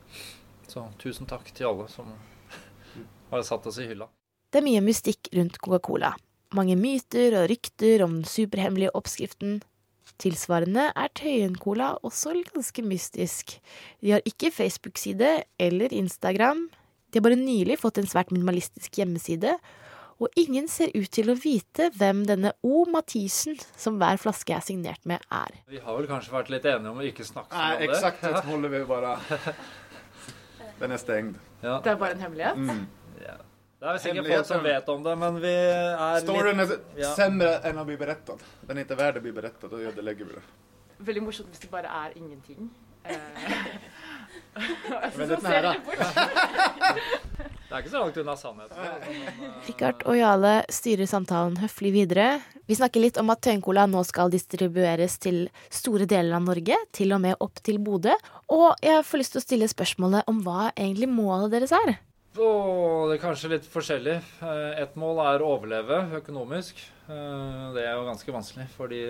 [0.67, 2.09] Så tusen takk til alle som
[3.31, 4.09] har satt oss i hylla.
[4.51, 6.13] Det er mye mystikk rundt Coca-Cola.
[6.53, 9.61] Mange myter og rykter om den superhemmelige oppskriften.
[10.21, 13.55] Tilsvarende er Tøyen-cola også ganske mystisk.
[14.03, 16.67] De har ikke Facebook-side eller Instagram.
[17.09, 19.55] De har bare nylig fått en svært minimalistisk hjemmeside.
[20.23, 22.85] Og ingen ser ut til å vite hvem denne O.
[22.87, 25.57] Mathisen, som hver flaske er signert med, er.
[25.67, 27.89] Vi har vel kanskje vært litt enige om å ikke snakke om det.
[27.89, 28.23] exakt.
[28.23, 29.17] Så holder vi bare.
[30.79, 31.41] Den er stengt.
[31.63, 31.81] Ja.
[31.83, 32.55] Det er bare en hemmelighet?
[32.55, 32.85] Mm.
[33.23, 33.35] Ja.
[33.83, 37.11] Det er sikkert folk som vet om det, men vi er Storyen är litt ja.
[37.27, 38.47] enn å bli berettet.
[38.63, 40.43] Den er ikke värd å bli berettet, og ödelägger vi det.
[41.03, 42.69] veldig morsomt hvis det bare er ingenting.
[43.03, 43.19] Eh,
[45.03, 45.33] jeg Men
[47.73, 48.81] det er ikke så langt unna sannheten.
[48.85, 52.25] altså, eh, og Jale styrer samtalen høflig videre.
[52.69, 57.15] Vi snakker litt om at Tøyencola nå skal distribueres til store deler av Norge, til
[57.17, 58.13] og med opp til Bodø.
[58.53, 61.95] Og jeg får lyst til å stille spørsmålet om hva egentlig målet deres er.
[62.37, 64.19] Oh, det er kanskje litt forskjellig.
[64.45, 66.77] Eh, Et mål er å overleve økonomisk.
[67.09, 69.01] Eh, Det er jo ganske vanskelig, fordi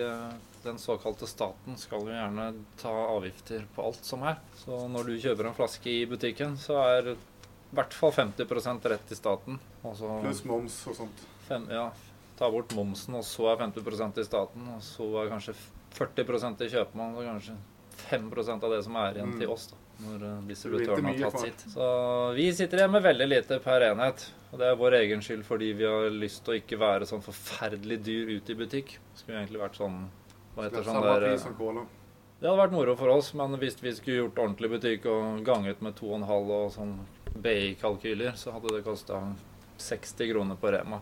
[0.64, 2.48] den såkalte staten skal jo gjerne
[2.80, 4.40] ta avgifter på alt som er.
[4.56, 7.14] Så når du kjøper en flaske i butikken, så er
[7.74, 9.58] i hvert fall 50% rett til staten.
[9.84, 11.22] Og Pluss moms og sånt.
[11.48, 11.88] Fem, ja,
[12.38, 15.54] ta bort momsen, og så er 50% til staten, og så er kanskje
[15.98, 17.56] 40% til kjøpmann, og kanskje
[18.08, 19.38] 5% av det som er igjen Mm.
[19.40, 21.64] til oss, da, når eh, distributøren har tatt sitt.
[21.74, 25.44] Så vi sitter igjen med veldig lite per enhet, og det er vår egen skyld
[25.44, 28.98] fordi vi har lyst til å ikke være sånn forferdelig dyr ute i butikk.
[29.14, 30.08] Skulle egentlig vært sånn
[30.54, 31.84] Hva heter sånn der eh.
[32.40, 35.80] Det hadde vært moro for oss, men hvis vi skulle gjort ordentlig butikk og ganget
[35.80, 36.98] med 2,5 og sånn
[37.34, 39.20] BI-kalkyler, så hadde det kosta
[39.82, 41.00] 60 kroner på Rema.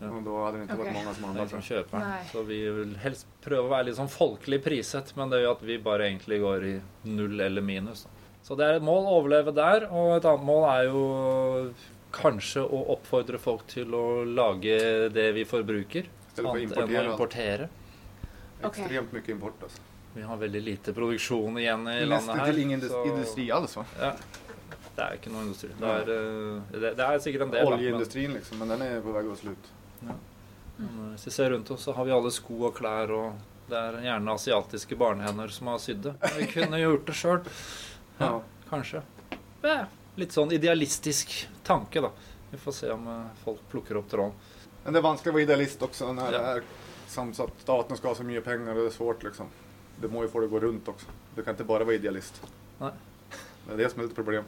[0.00, 0.96] Og da hadde det ikke vært okay.
[0.96, 2.04] mange som ingen som kjøper.
[2.04, 2.20] Nei.
[2.30, 5.64] Så vi vil helst prøve å være litt sånn folkelig priset, men det gjør at
[5.68, 6.74] vi bare egentlig går i
[7.10, 8.06] null eller minus.
[8.46, 11.02] Så det er et mål å overleve der, og et annet mål er jo
[12.14, 14.80] kanskje å oppfordre folk til å lage
[15.12, 17.68] det vi forbruker, Stedet for å annet enn å importere
[18.60, 19.80] Ekstremt mye import, altså.
[20.14, 22.50] Vi har veldig lite produksjon igjen i Nesten landet her.
[22.50, 23.84] til ingen industri altså.
[23.98, 24.10] Ja.
[24.96, 25.70] Det er ikke noe industri.
[25.78, 27.70] Det er, eh, det, det er sikkert en del.
[27.72, 28.58] Oljeindustrien, liksom.
[28.60, 29.76] Men den er på vei å slutte.
[30.06, 30.16] Ja.
[30.80, 33.78] Eh, hvis vi ser rundt oss, så har vi alle sko og klær, og det
[33.78, 36.16] er gjerne asiatiske barnehender som har sydd det.
[36.36, 37.40] Vi kunne gjort det sjøl.
[38.18, 38.34] Ja,
[38.70, 39.02] kanskje.
[39.62, 39.86] Ja,
[40.20, 41.32] litt sånn idealistisk
[41.66, 42.10] tanke, da.
[42.50, 44.36] Vi får se om eh, folk plukker opp tråden.
[44.84, 46.62] Men det er vanskelig å være idealist også når det er
[47.20, 48.74] at staten skal ha så mye penger.
[48.78, 49.50] Det er svårt, liksom.
[50.00, 51.12] Du må jo få det å gå rundt også.
[51.36, 52.40] Du kan ikke bare være idealist.
[52.80, 52.92] Nei.
[53.66, 54.46] Det er det som er litt problem.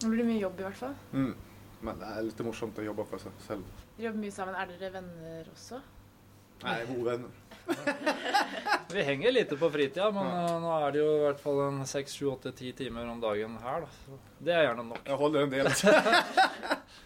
[0.00, 0.98] Nå blir det mye jobb i hvert fall.
[1.12, 1.32] Mm.
[1.80, 3.80] Men det er litt morsomt å jobbe for seg selv.
[3.96, 4.56] Dere jobber mye sammen.
[4.60, 5.80] Er dere venner også?
[6.60, 7.38] Nei, gode venner.
[8.94, 10.58] Vi henger lite på fritida, men ja.
[10.60, 13.56] nå er det jo i hvert fall en seks, sju, åtte, ti timer om dagen
[13.62, 13.90] her, da.
[14.04, 15.02] Så det er gjerne nok.
[15.06, 15.70] Jeg holder en del.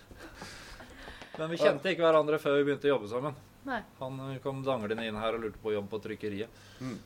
[1.38, 3.38] men vi kjente ikke hverandre før vi begynte å jobbe sammen.
[3.68, 3.80] Nei.
[4.00, 6.62] Han eh, kom danglende inn her og lurte på jobb på trykkeriet.
[6.84, 6.96] Mm.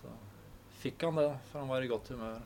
[0.00, 0.14] Så
[0.82, 2.40] fikk han det, for han var i godt humør.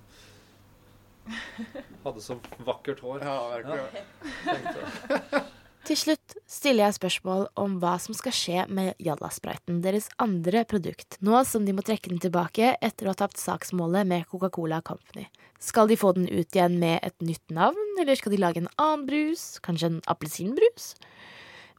[2.04, 3.22] Hadde så vakkert hår.
[3.26, 4.06] Ja, virkelig.
[4.46, 5.44] Tenkte.
[5.86, 11.14] Til slutt stiller jeg spørsmål om hva som skal skje med Jalla-spriten, deres andre produkt,
[11.22, 15.28] nå som de må trekke den tilbake etter å ha tapt saksmålet med Coca-Cola Company.
[15.62, 18.72] Skal de få den ut igjen med et nytt navn, eller skal de lage en
[18.82, 20.96] annen brus, kanskje en appelsinbrus?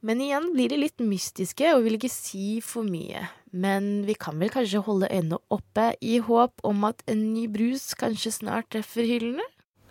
[0.06, 3.24] Men igjen blir de litt mystiske og vil ikke si for mye.
[3.50, 7.90] Men vi kan vel kanskje holde øynene oppe i håp om at en ny brus
[7.98, 9.42] kanskje snart treffer hyllene?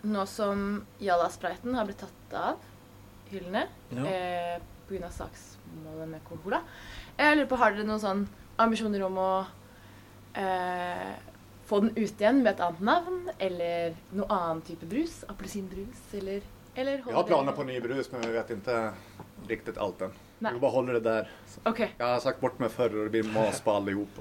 [0.08, 2.60] Nå som Jalla-spriten har blitt tatt av
[3.32, 4.04] hyllene Ja.
[4.06, 5.10] eh, pga.
[5.10, 6.62] saksmålet med Coca-Cola
[7.18, 9.46] Jeg lurer på, Har dere noen sånn ambisjoner om å
[10.34, 11.14] eh,
[11.68, 13.30] få den ut igjen med et annet navn?
[13.38, 15.24] Eller noe annen type brus?
[15.28, 16.00] Appelsinbrus?
[16.14, 16.40] Eller,
[16.76, 18.94] eller Vi har planer på ny brus, men vi vet ikke
[19.48, 20.12] riktig allt än.
[20.38, 20.52] Nej.
[20.52, 21.30] Vi bare holder det der.
[21.64, 21.80] Ok.
[21.80, 24.20] Jeg har sagt bort meg før, og det blir mas på alle ihop.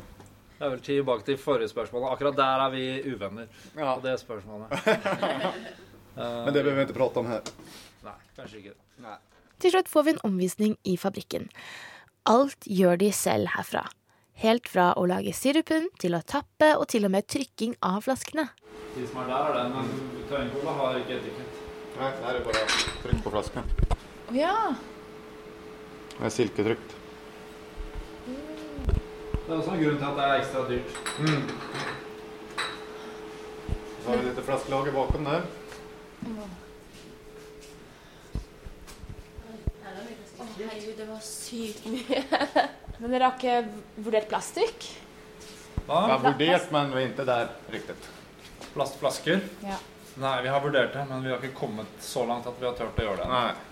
[0.58, 2.08] Det er vel tilbake til forrige spørsmål.
[2.12, 3.46] Akkurat der er vi uvenner.
[3.76, 4.74] På det spørsmålet.
[6.18, 7.52] Men det behøver vi ikke prate om her.
[8.08, 8.74] Nei, kanskje ikke.
[9.62, 11.46] Til slutt får vi en omvisning i fabrikken.
[12.26, 13.86] Alt gjør de selv herfra.
[14.42, 18.50] Helt fra å lage sirupen til å tappe og til og med trykking av flaskene.
[18.98, 19.78] De som er der, er den.
[19.78, 21.64] men Tøyencola har ikke etikett.
[21.98, 22.68] Nei, det er bare
[23.06, 23.74] trykk på flasken.
[24.28, 24.54] Å ja.
[26.18, 26.96] Det er silketrykt.
[28.26, 30.96] Det er også en grunn til at det er ekstra dyrt.
[31.24, 31.44] Mm.
[34.02, 35.46] Så har vi litt flaskelager bakom der.
[40.58, 42.24] Herregud, det var sykt mye.
[43.00, 44.90] Men dere har ikke vurdert plastikk?
[45.88, 47.94] Vi har vurdert, men vi er ikke der riktig.
[48.74, 49.40] Plastflasker?
[49.64, 49.78] Ja.
[50.20, 52.74] Nei, vi har vurdert det, men vi har ikke kommet så langt at vi har
[52.76, 53.28] turt å gjøre det.
[53.32, 53.67] Nei.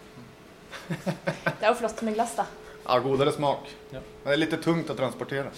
[0.90, 2.46] Det er jo flott med glass, da.
[2.86, 3.70] Ja, godere smak.
[3.92, 5.52] Men det er litt tungt å transportere.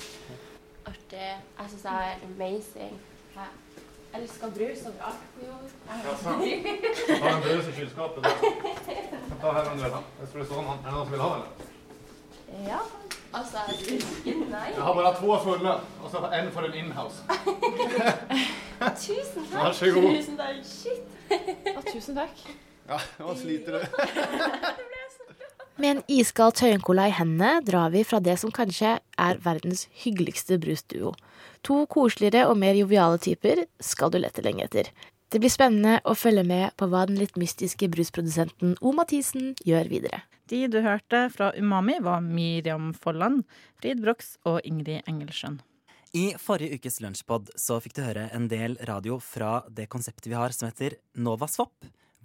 [0.87, 1.31] Artig.
[1.59, 2.99] Jeg syns det er amazing.
[3.37, 5.01] Jeg elsker brus og
[5.43, 5.73] jord.
[6.05, 6.35] Jaså?
[7.23, 8.29] Har en brus i kjøleskapet.
[9.41, 10.03] Ta her om du vil ha.
[10.23, 11.67] Er det noen som vil ha den?
[12.69, 12.79] Ja.
[13.33, 13.57] Altså,
[14.25, 14.67] nei.
[14.71, 17.19] Jeg har bare to fulle, og så en for en inhouse.
[18.95, 19.59] Tusen takk.
[19.59, 20.07] Vær så god.
[20.15, 20.61] Tusen takk.
[20.63, 21.03] Shit.
[21.75, 22.45] Å, tusen takk.
[22.87, 23.81] Ja, nå sliter du.
[25.77, 30.57] Med en iskald Tøyencola i hendene drar vi fra det som kanskje er verdens hyggeligste
[30.57, 31.11] brusduo.
[31.69, 34.89] To koseligere og mer joviale typer skal du lette lenge etter.
[35.29, 38.93] Det blir spennende å følge med på hva den litt mystiske brusprodusenten O.
[38.97, 40.23] Mathisen gjør videre.
[40.49, 43.43] De du hørte fra Umami, var Miriam Folland,
[43.77, 45.59] Frid Brox og Ingrid Engelsjøen.
[46.17, 50.39] I forrige ukes lunsjpod så fikk du høre en del radio fra det konseptet vi
[50.39, 51.75] har som heter Nova Swap,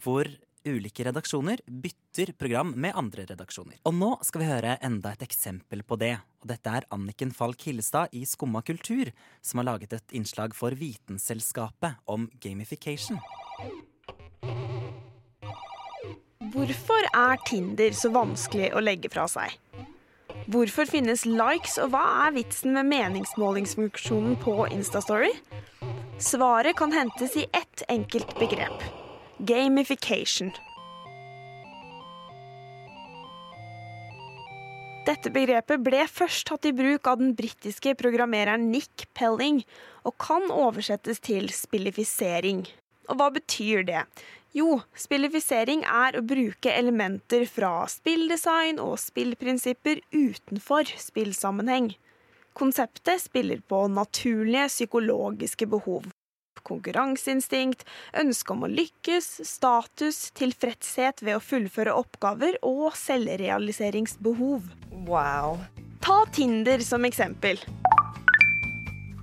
[0.01, 0.31] hvor
[0.68, 3.81] ulike redaksjoner bytter program med andre redaksjoner.
[3.88, 6.14] Og nå skal vi høre enda et eksempel på det.
[6.42, 10.75] Og dette er Anniken Falk Hillestad i Skumma kultur, som har laget et innslag for
[10.79, 13.20] Vitenselskapet om gamification.
[16.53, 19.55] Hvorfor er Tinder så vanskelig å legge fra seg?
[20.53, 25.31] Hvorfor finnes likes, og hva er vitsen med meningsmålingsfunksjonen på Instastory?
[26.18, 29.02] Svaret kan hentes i ett enkelt begrep.
[29.42, 30.52] Gamification.
[35.02, 39.64] Dette begrepet ble først tatt i bruk av den britiske programmereren Nick Pelling,
[40.07, 42.68] og kan oversettes til spillifisering.
[43.11, 44.05] Og hva betyr det?
[44.55, 51.96] Jo, spillifisering er å bruke elementer fra spilldesign og spillprinsipper utenfor spillsammenheng.
[52.55, 56.12] Konseptet spiller på naturlige psykologiske behov.
[56.66, 57.87] Konkurranseinstinkt,
[58.18, 64.68] ønske om å lykkes, status, tilfredshet ved å fullføre oppgaver og selvrealiseringsbehov.
[65.07, 65.62] Wow.
[66.03, 67.61] Ta Tinder som eksempel.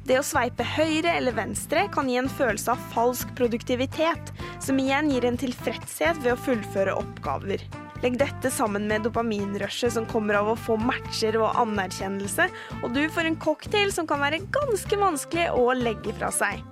[0.10, 5.12] Det å sveipe høyre eller venstre kan gi en følelse av falsk produktivitet, som igjen
[5.14, 7.62] gir en tilfredshet ved å fullføre oppgaver.
[8.02, 12.48] Legg dette sammen med dopaminrushet som kommer av å få matcher og anerkjennelse,
[12.80, 16.64] og du får en cocktail som kan være ganske vanskelig å legge fra seg.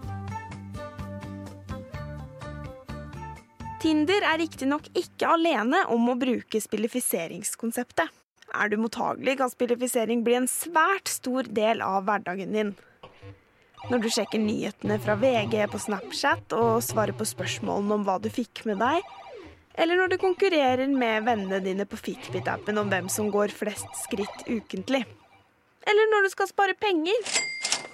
[3.78, 8.10] Tinder er riktignok ikke alene om å bruke spillifiseringskonseptet.
[8.58, 12.72] Er du mottagelig, kan spillifisering bli en svært stor del av hverdagen din.
[13.92, 18.32] Når du sjekker nyhetene fra VG på Snapchat og svarer på spørsmålene om hva du
[18.34, 19.06] fikk med deg,
[19.78, 24.48] eller når du konkurrerer med vennene dine på Fitbit-appen om hvem som går flest skritt
[24.50, 25.04] ukentlig.
[25.86, 27.30] Eller når du skal spare penger.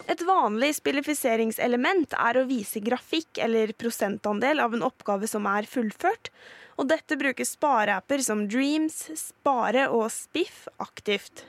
[0.07, 6.29] Et vanlig spillifiseringselement er å vise grafikk eller prosentandel av en oppgave som er fullført,
[6.77, 11.45] og dette bruker spareapper som Dreams, Spare og Spiff aktivt.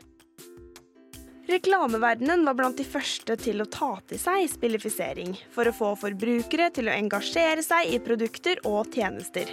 [1.48, 6.70] Reklameverdenen var blant de første til å ta til seg spillifisering, for å få forbrukere
[6.72, 9.50] til å engasjere seg i produkter og tjenester.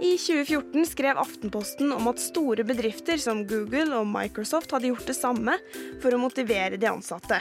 [0.00, 5.18] I 2014 skrev Aftenposten om at store bedrifter som Google og Microsoft hadde gjort det
[5.18, 5.54] samme
[6.02, 7.38] for å motivere de ansatte.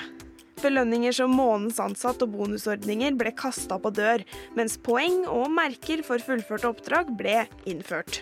[0.64, 4.24] Belønninger som månedens ansatt og bonusordninger ble kasta på dør,
[4.58, 8.22] mens poeng og merker for fullførte oppdrag ble innført.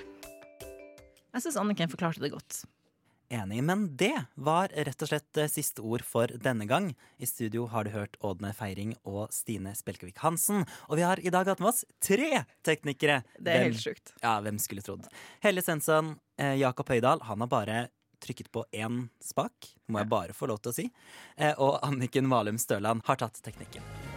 [1.32, 2.64] Jeg syns Anniken forklarte det godt.
[3.32, 6.90] Enig, men det var rett og slett eh, siste ord for denne gang.
[7.16, 10.66] I studio har du hørt Ådne Feiring og Stine Spjelkevik Hansen.
[10.92, 13.22] Og vi har i dag hatt med oss tre teknikere.
[13.40, 14.12] Det er Hvem- helt sjukt.
[14.20, 15.08] Ja, hvem skulle trodd.
[15.46, 17.80] Helle Svensson, eh, Jakob Høydahl, han har bare
[18.24, 20.88] trykket på én spak, må jeg bare få lov til å si.
[21.38, 24.11] Eh, og Anniken Valum Størland har tatt teknikken.